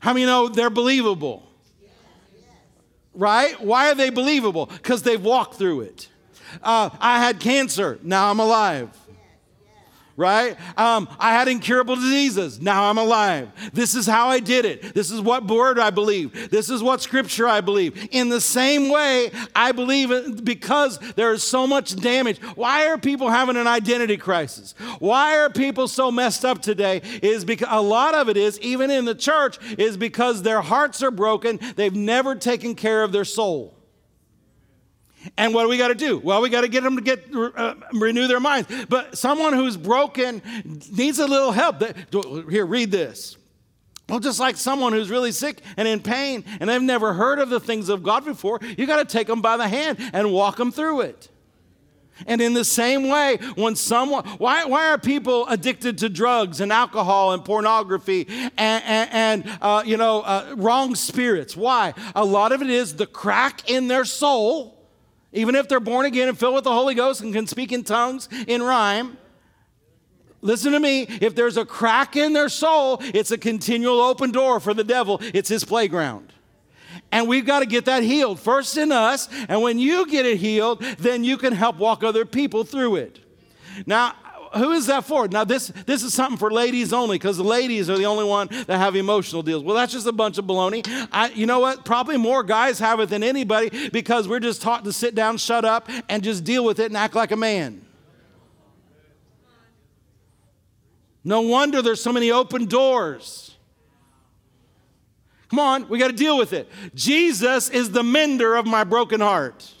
[0.00, 1.42] How many know they're believable?
[3.14, 3.60] Right?
[3.60, 4.66] Why are they believable?
[4.66, 6.08] Because they've walked through it.
[6.62, 8.90] Uh, I had cancer, now I'm alive
[10.16, 10.56] right?
[10.78, 12.60] Um, I had incurable diseases.
[12.60, 13.50] Now I'm alive.
[13.72, 14.94] This is how I did it.
[14.94, 16.50] This is what word I believe.
[16.50, 18.08] This is what scripture I believe.
[18.12, 22.40] In the same way, I believe because there is so much damage.
[22.54, 24.74] Why are people having an identity crisis?
[24.98, 27.02] Why are people so messed up today?
[27.22, 31.02] Is because a lot of it is, even in the church, is because their hearts
[31.02, 31.60] are broken.
[31.76, 33.75] They've never taken care of their soul.
[35.36, 36.18] And what do we got to do?
[36.18, 38.68] Well, we got to get them to get uh, renew their minds.
[38.88, 40.42] But someone who's broken
[40.90, 41.82] needs a little help.
[42.50, 43.36] Here, read this.
[44.08, 47.50] Well, just like someone who's really sick and in pain and they've never heard of
[47.50, 50.56] the things of God before, you got to take them by the hand and walk
[50.56, 51.28] them through it.
[52.26, 56.72] And in the same way, when someone, why, why are people addicted to drugs and
[56.72, 61.56] alcohol and pornography and, and, and uh, you know, uh, wrong spirits?
[61.56, 61.92] Why?
[62.14, 64.75] A lot of it is the crack in their soul
[65.36, 67.84] even if they're born again and filled with the Holy Ghost and can speak in
[67.84, 69.18] tongues in rhyme,
[70.42, 71.02] Listen to me.
[71.02, 75.18] If there's a crack in their soul, it's a continual open door for the devil.
[75.34, 76.32] It's his playground.
[77.10, 79.28] And we've got to get that healed first in us.
[79.48, 83.18] And when you get it healed, then you can help walk other people through it.
[83.86, 84.14] Now,
[84.58, 85.28] who is that for?
[85.28, 88.48] Now, this, this is something for ladies only because the ladies are the only one
[88.66, 89.62] that have emotional deals.
[89.62, 90.86] Well, that's just a bunch of baloney.
[91.12, 91.84] I, you know what?
[91.84, 95.64] Probably more guys have it than anybody because we're just taught to sit down, shut
[95.64, 97.84] up, and just deal with it and act like a man.
[101.24, 103.56] No wonder there's so many open doors.
[105.48, 106.68] Come on, we got to deal with it.
[106.94, 109.72] Jesus is the mender of my broken heart.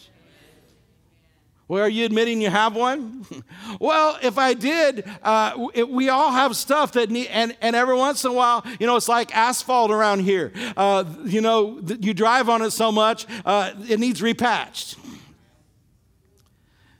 [1.68, 3.26] Well, are you admitting you have one?
[3.80, 7.96] well, if I did, uh, it, we all have stuff that need, and, and every
[7.96, 10.52] once in a while, you know, it's like asphalt around here.
[10.76, 14.96] Uh, you know, you drive on it so much, uh, it needs repatched.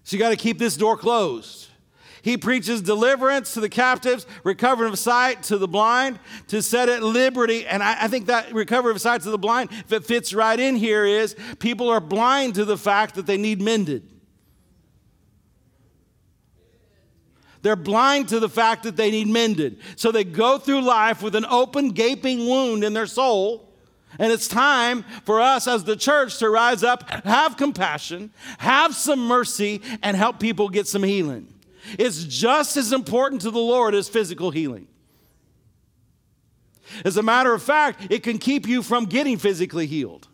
[0.03, 1.69] So you got to keep this door closed.
[2.23, 7.05] He preaches deliverance to the captives, recovery of sight to the blind, to set at
[7.05, 7.65] liberty.
[7.69, 10.59] And I, I, think that recovery of sight to the blind, if it fits right
[10.59, 14.16] in here, is people are blind to the fact that they need mended.
[17.67, 19.81] They're blind to the fact that they need mended.
[19.97, 23.69] So they go through life with an open, gaping wound in their soul.
[24.21, 29.19] And it's time for us as the church to rise up, have compassion, have some
[29.19, 31.53] mercy, and help people get some healing.
[31.99, 34.87] It's just as important to the Lord as physical healing.
[37.05, 40.29] As a matter of fact, it can keep you from getting physically healed.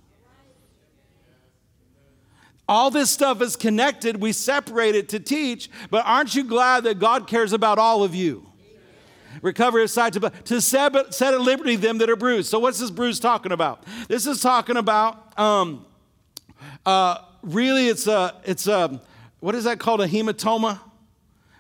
[2.68, 4.20] All this stuff is connected.
[4.20, 8.14] We separate it to teach, but aren't you glad that God cares about all of
[8.14, 8.48] you?
[9.40, 12.48] Recovery of sight to, to set, set at liberty them that are bruised.
[12.48, 13.85] So, what's this bruise talking about?
[14.07, 15.85] This is talking about um,
[16.87, 19.01] uh, really, it's a, it's a,
[19.40, 20.01] what is that called?
[20.01, 20.79] A hematoma?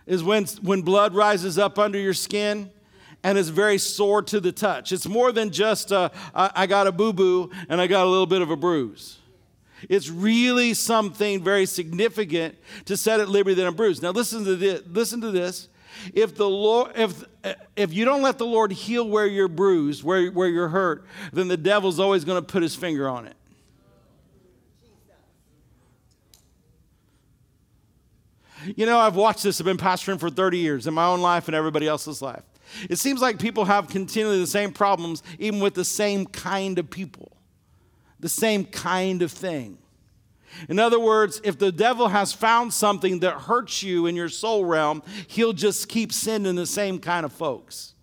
[0.06, 2.70] is when, when blood rises up under your skin
[3.22, 4.92] and is very sore to the touch.
[4.92, 5.92] It's more than just
[6.34, 9.18] I got a boo boo and I got a little bit of a bruise.
[9.88, 14.02] It's really something very significant to set at liberty than a bruise.
[14.02, 14.82] Now listen to this.
[14.86, 15.68] Listen to this.
[16.14, 17.24] If the Lord, if
[17.76, 21.48] if you don't let the Lord heal where you're bruised, where, where you're hurt, then
[21.48, 23.36] the devil's always going to put his finger on it.
[28.76, 29.60] You know, I've watched this.
[29.60, 32.42] I've been pastoring for 30 years in my own life and everybody else's life.
[32.88, 36.88] It seems like people have continually the same problems, even with the same kind of
[36.88, 37.32] people,
[38.22, 39.76] the same kind of thing.
[40.68, 44.64] In other words, if the devil has found something that hurts you in your soul
[44.64, 47.94] realm, he'll just keep sending the same kind of folks.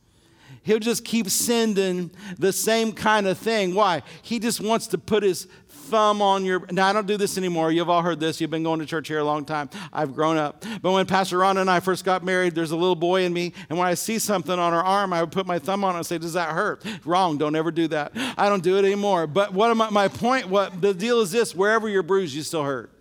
[0.63, 3.73] He'll just keep sending the same kind of thing.
[3.73, 4.03] Why?
[4.21, 6.65] He just wants to put his thumb on your.
[6.71, 7.71] Now, I don't do this anymore.
[7.71, 8.39] You've all heard this.
[8.39, 9.69] You've been going to church here a long time.
[9.91, 10.63] I've grown up.
[10.81, 13.53] But when Pastor Ron and I first got married, there's a little boy in me.
[13.69, 15.97] And when I see something on her arm, I would put my thumb on it
[15.97, 16.83] and say, Does that hurt?
[17.05, 17.38] Wrong.
[17.38, 18.12] Don't ever do that.
[18.38, 19.27] I don't do it anymore.
[19.27, 20.47] But what am I, my point?
[20.47, 22.91] What the deal is this wherever you're bruised, you still hurt.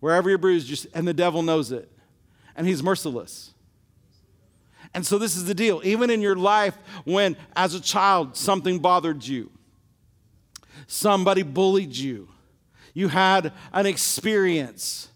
[0.00, 1.90] Wherever you're bruised, you, and the devil knows it.
[2.56, 3.52] And he's merciless.
[4.94, 5.80] And so, this is the deal.
[5.84, 9.50] Even in your life, when as a child something bothered you,
[10.86, 12.28] somebody bullied you,
[12.94, 15.08] you had an experience.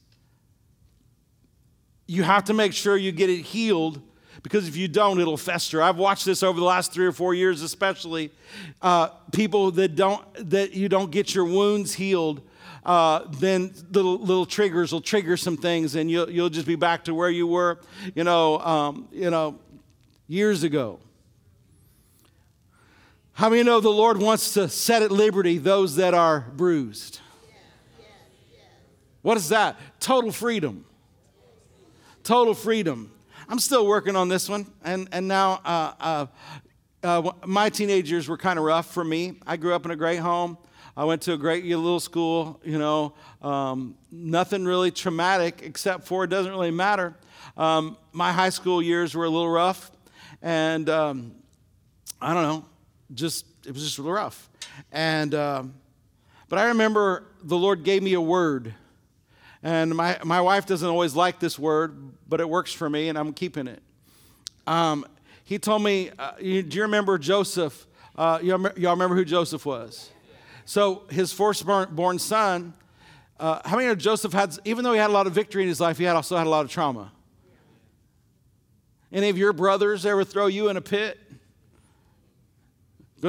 [2.07, 4.03] You have to make sure you get it healed
[4.43, 5.83] because if you don't, it'll fester.
[5.83, 8.33] I've watched this over the last three or four years, especially
[8.81, 12.43] uh, people that don't that you don't get your wounds healed.
[12.85, 17.05] Uh, then little little triggers will trigger some things, and you'll you'll just be back
[17.05, 17.79] to where you were,
[18.15, 19.59] you know, um, you know,
[20.27, 20.99] years ago.
[23.35, 27.21] How many know the Lord wants to set at liberty those that are bruised?
[29.23, 29.79] What is that?
[30.01, 30.85] Total freedom.
[32.25, 33.13] Total freedom.
[33.49, 36.27] I'm still working on this one, and, and now uh, uh,
[37.03, 39.39] uh, my teenage years were kind of rough for me.
[39.47, 40.59] I grew up in a great home.
[40.95, 46.25] I went to a great little school, you know, um, nothing really traumatic except for
[46.25, 47.15] it doesn't really matter.
[47.57, 49.91] Um, my high school years were a little rough,
[50.43, 51.35] and um,
[52.21, 52.65] I don't know,
[53.15, 54.51] just it was just real rough.
[54.91, 55.75] And um,
[56.51, 58.75] but I remember the Lord gave me a word,
[59.63, 61.97] and my my wife doesn't always like this word,
[62.29, 63.83] but it works for me, and I'm keeping it.
[64.67, 65.07] Um,
[65.45, 67.87] he told me, uh, do you remember Joseph?
[68.15, 70.12] Uh, y'all, y'all remember who Joseph was?
[70.65, 72.75] So his firstborn son.
[73.39, 74.57] Uh, how many of Joseph had?
[74.65, 76.47] Even though he had a lot of victory in his life, he had also had
[76.47, 77.13] a lot of trauma.
[79.13, 81.19] Any of your brothers ever throw you in a pit?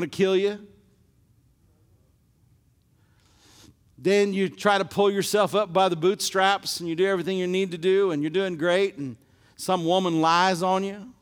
[0.02, 0.60] to kill you.
[3.98, 7.48] Then you try to pull yourself up by the bootstraps and you do everything you
[7.48, 8.98] need to do and you're doing great.
[8.98, 9.16] And
[9.56, 11.14] some woman lies on you,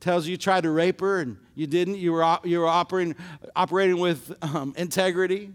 [0.00, 3.16] tells you you tried to rape her and you didn't, you were, you were operating,
[3.54, 5.52] operating with um, integrity,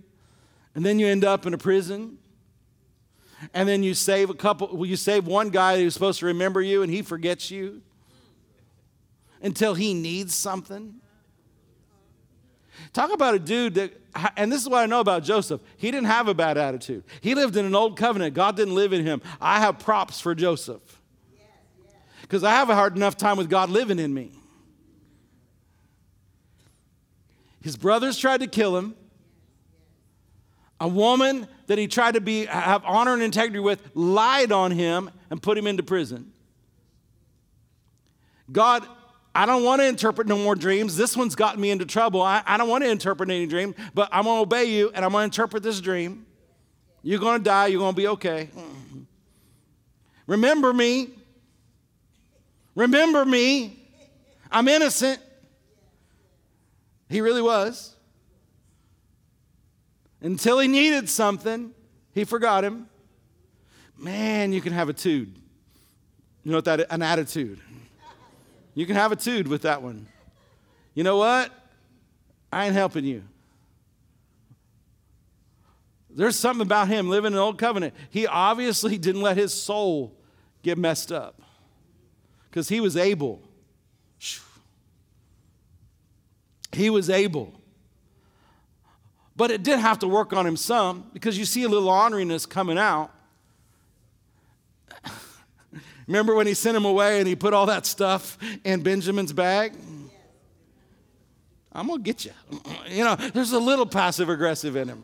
[0.76, 2.18] and then you end up in a prison.
[3.54, 6.60] And then you save a couple, well, you save one guy who's supposed to remember
[6.60, 7.84] you and he forgets you
[9.44, 10.96] until he needs something.
[12.94, 13.94] Talk about a dude that,
[14.36, 15.62] and this is what I know about Joseph.
[15.78, 17.04] He didn't have a bad attitude.
[17.22, 18.34] He lived in an old covenant.
[18.34, 19.22] God didn't live in him.
[19.40, 21.02] I have props for Joseph
[22.22, 24.32] because I have a hard enough time with God living in me.
[27.68, 28.96] His brothers tried to kill him.
[30.80, 35.12] A woman that he tried to be, have honor and integrity with lied on him
[35.30, 36.32] and put him into prison.
[38.50, 38.88] God,
[39.36, 40.96] I don't want to interpret no more dreams.
[40.96, 42.22] This one's gotten me into trouble.
[42.22, 45.04] I, I don't want to interpret any dream, but I'm going to obey you and
[45.04, 46.26] I'm going to interpret this dream.
[47.04, 47.68] You're going to die.
[47.68, 48.48] You're going to be okay.
[50.26, 51.10] Remember me.
[52.76, 53.78] Remember me.
[54.50, 55.20] I'm innocent.
[57.10, 57.96] He really was.
[60.22, 61.74] Until he needed something,
[62.14, 62.88] he forgot him.
[63.98, 65.36] Man, you can have a tude.
[66.44, 67.60] You know what that an attitude.
[68.74, 70.08] You can have a tude with that one.
[70.94, 71.52] You know what?
[72.52, 73.24] I ain't helping you.
[76.10, 77.94] There's something about him living in old covenant.
[78.10, 80.16] He obviously didn't let his soul
[80.64, 81.42] get messed up
[82.50, 83.47] because he was able.
[86.78, 87.58] He was able
[89.38, 92.50] but it did have to work on him some because you see a little orneriness
[92.50, 93.12] coming out.
[96.08, 99.74] Remember when he sent him away and he put all that stuff in Benjamin's bag?
[101.72, 102.32] I'm going to get you.
[102.88, 105.04] You know, there's a little passive aggressive in him,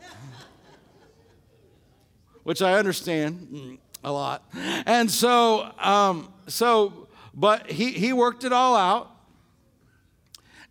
[2.44, 4.42] which I understand a lot.
[4.86, 9.13] And so, um, so, but he, he worked it all out.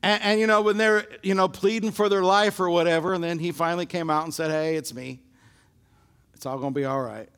[0.03, 3.23] And, and, you know, when they're, you know, pleading for their life or whatever, and
[3.23, 5.21] then he finally came out and said, Hey, it's me.
[6.35, 7.29] It's all going to be all right.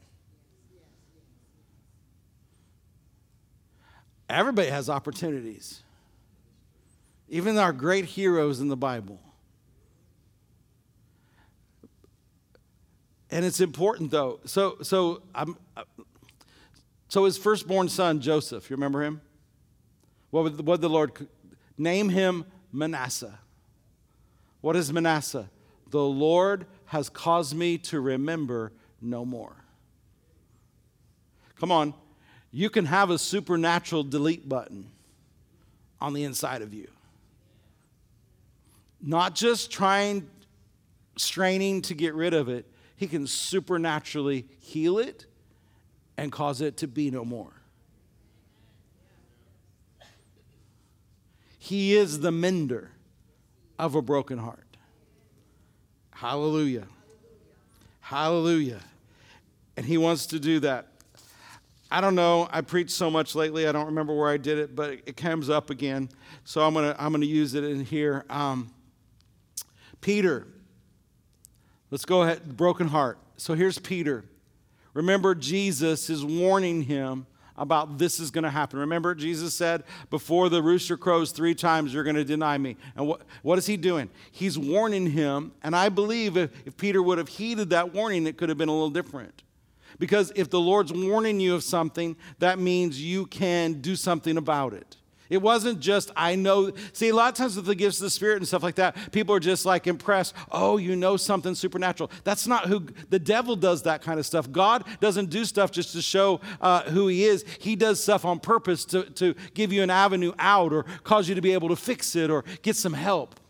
[4.31, 5.83] Everybody has opportunities,
[7.29, 9.21] even our great heroes in the Bible.
[13.31, 14.41] And it's important though.
[14.47, 15.57] So, so, I'm,
[17.09, 19.21] so his firstborn son, Joseph, you remember him?
[20.31, 21.29] What would, the Lord
[21.77, 23.39] name him Manasseh.
[24.61, 25.49] What is Manasseh?
[25.91, 29.55] The Lord has caused me to remember no more.
[31.59, 31.95] Come on,
[32.51, 34.91] you can have a supernatural delete button
[36.01, 36.89] on the inside of you.
[39.01, 40.29] Not just trying,
[41.17, 45.27] straining to get rid of it, He can supernaturally heal it
[46.17, 47.53] and cause it to be no more.
[51.65, 52.91] He is the mender
[53.79, 54.77] of a broken heart.
[56.11, 56.87] Hallelujah.
[58.01, 58.81] Hallelujah.
[59.75, 60.89] And He wants to do that.
[61.91, 62.51] I don't know.
[62.53, 63.67] I preached so much lately.
[63.67, 66.11] I don't remember where I did it, but it comes up again.
[66.45, 68.27] So I'm gonna I'm gonna use it in here.
[68.29, 68.71] Um,
[70.03, 70.47] Peter.
[71.91, 72.59] Let's go ahead.
[72.59, 73.17] Broken heart.
[73.39, 74.27] So here's Peter.
[74.93, 78.79] Remember, Jesus is warning him about this is going to happen.
[78.79, 82.77] Remember, Jesus said, Before the rooster crows three times, you're going to deny me.
[82.97, 84.11] And what, what is he doing?
[84.33, 85.53] He's warning him.
[85.63, 88.69] And I believe if, if Peter would have heeded that warning, it could have been
[88.69, 89.43] a little different.
[89.99, 94.75] Because if the Lord's warning you of something, that means you can do something about
[94.75, 94.97] it.
[95.31, 96.73] It wasn't just, I know.
[96.93, 99.11] See, a lot of times with the gifts of the Spirit and stuff like that,
[99.11, 100.35] people are just like impressed.
[100.53, 102.11] Oh, you know something supernatural.
[102.25, 104.53] That's not who the devil does that kind of stuff.
[104.53, 108.39] God doesn't do stuff just to show uh, who he is, he does stuff on
[108.39, 111.77] purpose to, to give you an avenue out or cause you to be able to
[111.77, 113.41] fix it or get some help.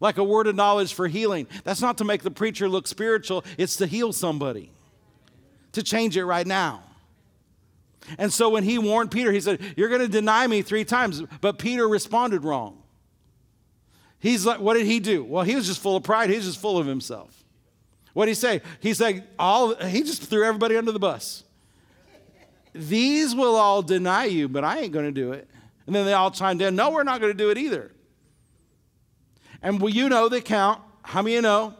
[0.00, 1.46] Like a word of knowledge for healing.
[1.64, 4.72] That's not to make the preacher look spiritual, it's to heal somebody,
[5.72, 6.82] to change it right now.
[8.18, 11.22] And so when he warned Peter, he said, You're going to deny me three times.
[11.40, 12.82] But Peter responded wrong.
[14.18, 15.24] He's like, What did he do?
[15.24, 16.30] Well, he was just full of pride.
[16.30, 17.44] He was just full of himself.
[18.12, 18.62] What did he say?
[18.80, 21.44] He said, all, He just threw everybody under the bus.
[22.72, 25.48] These will all deny you, but I ain't going to do it.
[25.86, 27.92] And then they all chimed in, No, we're not going to do it either.
[29.62, 30.80] And well, you know the count.
[31.02, 31.74] How many you know?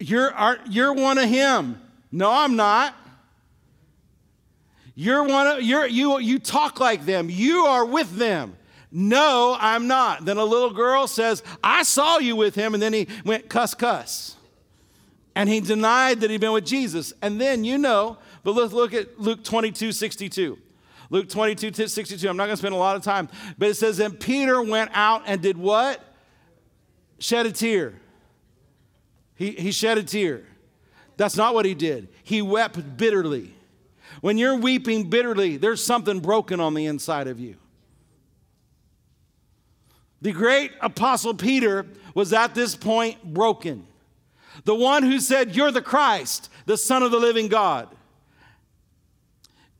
[0.00, 1.80] You're, are, you're one of him.
[2.10, 2.94] No, I'm not.
[4.94, 7.28] You're one of, you're, you, you talk like them.
[7.30, 8.56] You are with them.
[8.90, 10.26] No, I'm not.
[10.26, 12.74] Then a little girl says, I saw you with him.
[12.74, 14.36] And then he went cuss, cuss.
[15.34, 17.14] And he denied that he'd been with Jesus.
[17.22, 20.58] And then you know, but let's look at Luke 22 62.
[21.08, 22.28] Luke 22, 62.
[22.28, 23.28] I'm not going to spend a lot of time,
[23.58, 26.02] but it says, And Peter went out and did what?
[27.18, 28.00] Shed a tear.
[29.34, 30.44] He, he shed a tear.
[31.18, 32.08] That's not what he did.
[32.24, 33.54] He wept bitterly.
[34.22, 37.56] When you're weeping bitterly, there's something broken on the inside of you.
[40.20, 43.84] The great apostle Peter was at this point broken.
[44.64, 47.88] The one who said, You're the Christ, the Son of the living God.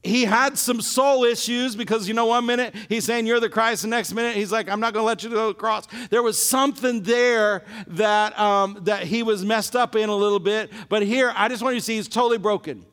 [0.02, 3.82] He had some soul issues because, you know, one minute he's saying, You're the Christ.
[3.82, 5.86] The next minute he's like, I'm not going to let you go to the cross.
[6.10, 10.72] There was something there that, um, that he was messed up in a little bit.
[10.88, 12.86] But here, I just want you to see he's totally broken.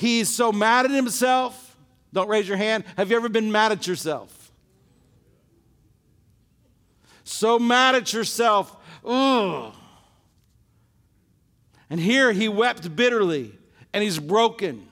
[0.00, 1.76] He's so mad at himself.
[2.10, 2.84] Don't raise your hand.
[2.96, 4.50] Have you ever been mad at yourself?
[7.22, 8.74] So mad at yourself.
[9.04, 9.74] Ugh.
[11.90, 13.52] And here he wept bitterly
[13.92, 14.88] and he's broken.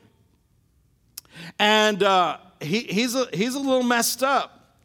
[1.58, 4.76] And uh, he, he's, a, he's a little messed up.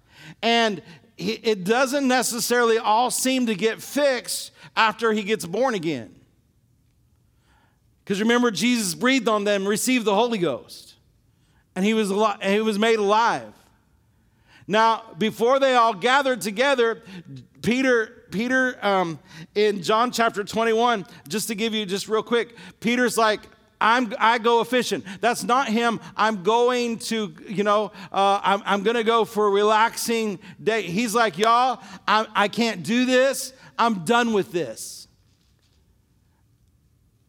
[0.41, 0.81] And
[1.17, 6.15] he, it doesn't necessarily all seem to get fixed after he gets born again.
[8.03, 10.95] Because remember, Jesus breathed on them, received the Holy Ghost,
[11.75, 13.53] and he was, al- he was made alive.
[14.67, 17.01] Now, before they all gathered together,
[17.61, 19.19] Peter Peter, um,
[19.53, 23.41] in John chapter 21, just to give you just real quick, Peter's like,
[23.79, 25.03] I'm, I go a fishing.
[25.21, 25.99] That's not him.
[26.17, 30.81] I'm going to, you know, uh, I'm, I'm going to go for a relaxing day.
[30.81, 33.53] He's like, y'all, I, I can't do this.
[33.77, 35.02] I'm done with this.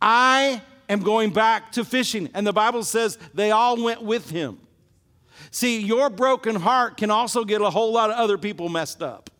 [0.06, 2.28] I am going back to fishing.
[2.34, 4.60] And the Bible says they all went with him.
[5.50, 9.30] See, your broken heart can also get a whole lot of other people messed up.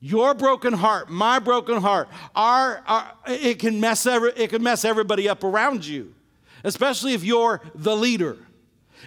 [0.00, 4.84] Your broken heart, my broken heart, our, our, it, can mess every, it can mess
[4.84, 6.14] everybody up around you,
[6.62, 8.38] especially if you're the leader,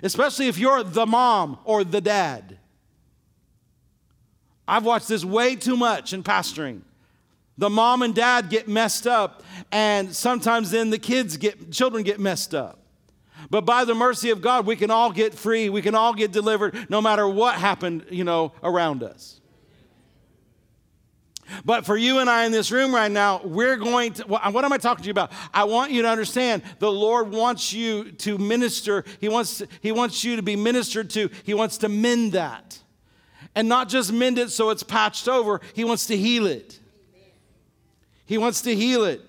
[0.04, 2.60] especially if you're the mom or the dad.
[4.68, 6.82] I've watched this way too much in pastoring.
[7.58, 12.20] The mom and dad get messed up, and sometimes then the kids get, children get
[12.20, 12.80] messed up.
[13.50, 15.70] But by the mercy of God, we can all get free.
[15.70, 19.40] We can all get delivered no matter what happened, you know, around us.
[21.66, 24.74] But for you and I in this room right now, we're going to, what am
[24.74, 25.32] I talking to you about?
[25.54, 29.04] I want you to understand the Lord wants you to minister.
[29.20, 31.30] He wants, he wants you to be ministered to.
[31.44, 32.80] He wants to mend that.
[33.56, 36.80] And not just mend it so it's patched over, He wants to heal it.
[38.34, 39.22] He wants to heal it.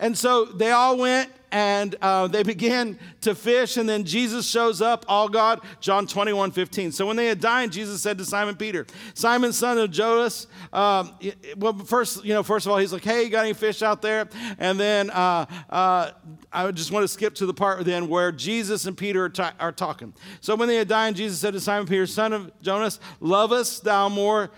[0.00, 4.80] And so they all went and uh, they began to fish, and then Jesus shows
[4.80, 6.90] up, all God, John 21 15.
[6.90, 11.12] So when they had dined, Jesus said to Simon Peter, Simon, son of Jonas, um,
[11.58, 14.00] well, first, you know, first of all, he's like, hey, you got any fish out
[14.00, 14.26] there?
[14.58, 16.12] And then uh, uh,
[16.50, 19.72] I just want to skip to the part then where Jesus and Peter are, are
[19.72, 20.14] talking.
[20.40, 24.08] So when they had dined, Jesus said to Simon Peter, son of Jonas, lovest thou
[24.08, 24.50] more,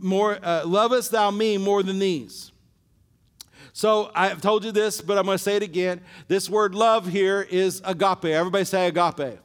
[0.00, 2.50] more uh, lovest thou me more than these?
[3.76, 6.00] So I've told you this, but I'm going to say it again.
[6.28, 8.26] This word love here is agape.
[8.26, 9.40] Everybody say agape.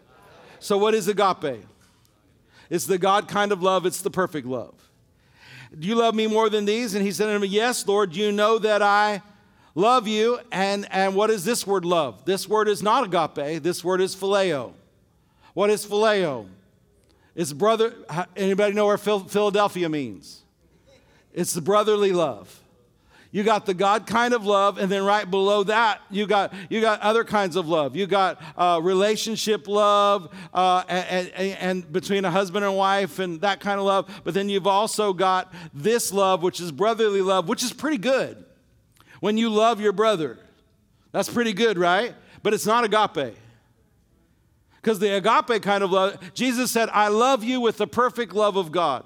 [0.60, 1.66] So, what is agape?
[2.70, 4.76] It's the God kind of love, it's the perfect love.
[5.78, 6.94] Do you love me more than these?
[6.94, 9.24] And he said to him, Yes, Lord, you know that I
[9.74, 10.40] love you.
[10.52, 12.24] And, and what is this word love?
[12.26, 14.74] This word is not agape, this word is phileo.
[15.56, 16.48] What is phileo?
[17.34, 17.96] It's brother.
[18.36, 20.44] Anybody know where Philadelphia means?
[21.34, 22.59] It's the brotherly love.
[23.32, 26.82] You got the God kind of love, and then right below that, you got you
[26.82, 27.96] got other kinds of love.
[27.96, 33.40] You got uh, relationship love, uh, and, and, and between a husband and wife, and
[33.42, 34.22] that kind of love.
[34.24, 38.44] But then you've also got this love, which is brotherly love, which is pretty good.
[39.20, 40.40] When you love your brother,
[41.12, 42.16] that's pretty good, right?
[42.42, 43.36] But it's not agape.
[44.82, 48.56] Because the agape kind of love, Jesus said, I love you with the perfect love
[48.56, 49.06] of God.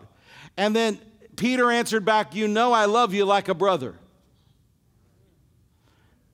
[0.55, 0.99] And then
[1.36, 3.95] Peter answered back, You know I love you like a brother.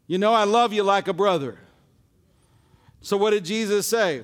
[0.10, 1.60] You know, I love you like a brother.
[3.00, 4.24] So, what did Jesus say?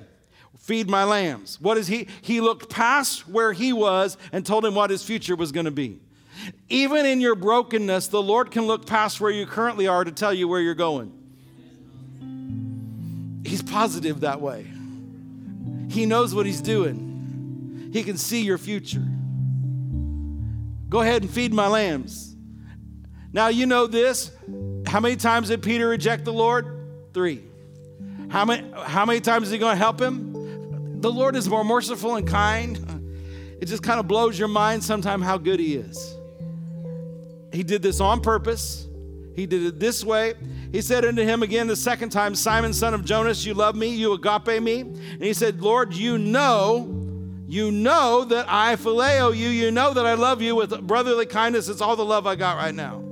[0.57, 1.61] Feed my lambs.
[1.61, 2.07] What is he?
[2.23, 5.71] He looked past where he was and told him what his future was going to
[5.71, 5.99] be.
[6.69, 10.33] Even in your brokenness, the Lord can look past where you currently are to tell
[10.33, 11.13] you where you're going.
[13.45, 14.65] He's positive that way.
[15.91, 19.05] He knows what he's doing, he can see your future.
[20.89, 22.35] Go ahead and feed my lambs.
[23.31, 24.31] Now, you know this
[24.95, 26.87] how many times did Peter reject the Lord?
[27.13, 27.43] Three.
[28.29, 31.01] How many, how many times is he going to help him?
[31.01, 32.79] The Lord is more merciful and kind.
[33.59, 36.15] It just kind of blows your mind sometimes how good he is.
[37.51, 38.87] He did this on purpose.
[39.35, 40.35] He did it this way.
[40.71, 43.87] He said unto him again the second time, Simon, son of Jonas, you love me,
[43.87, 44.79] you agape me.
[44.81, 46.85] And he said, Lord, you know,
[47.47, 49.49] you know that I phileo you.
[49.49, 51.67] You know that I love you with brotherly kindness.
[51.67, 53.05] It's all the love I got right now.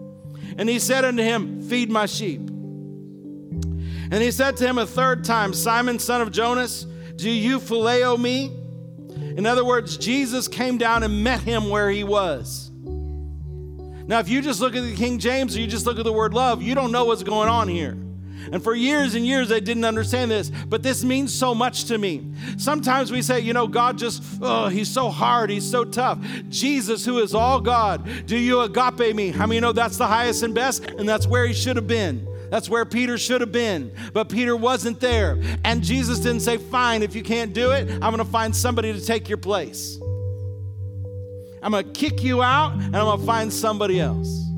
[0.58, 2.42] And he said unto him, Feed my sheep.
[4.12, 6.86] And he said to him a third time, Simon, son of Jonas,
[7.16, 8.52] do you phileo me?
[9.38, 12.72] In other words, Jesus came down and met him where he was.
[14.06, 16.14] Now, if you just look at the King James or you just look at the
[16.14, 17.98] word love, you don't know what's going on here.
[18.52, 21.98] And for years and years, I didn't understand this, but this means so much to
[21.98, 22.26] me.
[22.58, 26.20] Sometimes we say, you know, God just, oh, he's so hard, he's so tough.
[26.50, 29.30] Jesus, who is all God, do you agape me?
[29.30, 30.84] How many know that's the highest and best?
[30.86, 32.28] And that's where he should have been.
[32.50, 33.92] That's where Peter should have been.
[34.14, 35.42] But Peter wasn't there.
[35.64, 39.04] And Jesus didn't say, Fine, if you can't do it, I'm to find somebody to
[39.04, 40.00] take your place.
[41.64, 44.53] I'm to kick you out and I'm to find somebody else.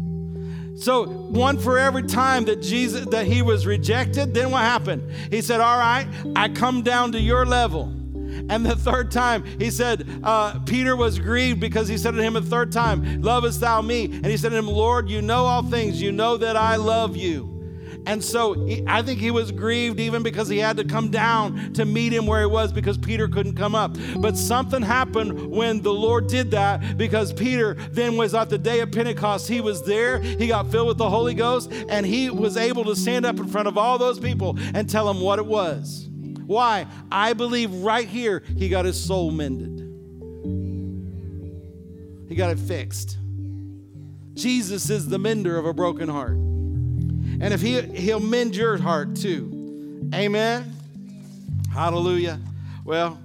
[0.76, 5.10] So one for every time that Jesus that he was rejected, then what happened?
[5.32, 7.92] He said, "All right, I come down to your level."
[8.50, 12.36] And the third time, he said, uh, Peter was grieved because he said to him
[12.36, 14.06] a third time, Lovest thou me?
[14.06, 16.02] And he said to him, Lord, you know all things.
[16.02, 17.55] You know that I love you.
[18.06, 21.74] And so he, I think he was grieved even because he had to come down
[21.74, 23.98] to meet him where he was because Peter couldn't come up.
[24.18, 28.80] But something happened when the Lord did that because Peter then was at the day
[28.82, 29.48] of Pentecost.
[29.48, 32.96] He was there, he got filled with the Holy Ghost, and he was able to
[32.96, 36.08] stand up in front of all those people and tell them what it was.
[36.46, 36.86] Why?
[37.12, 39.82] I believe right here he got his soul mended.
[42.30, 43.18] He got it fixed.
[44.34, 46.38] Jesus is the mender of a broken heart.
[47.42, 50.10] And if he, he'll mend your heart too.
[50.14, 50.76] Amen.
[51.72, 52.40] Hallelujah.
[52.84, 53.20] Well,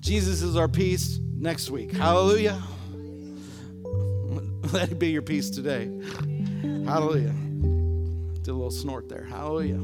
[0.00, 1.92] Jesus is our peace next week.
[1.92, 2.60] Hallelujah.
[4.72, 5.90] Let it be your peace today.
[6.84, 7.34] Hallelujah.
[8.42, 9.24] Did a little snort there.
[9.24, 9.80] Hallelujah.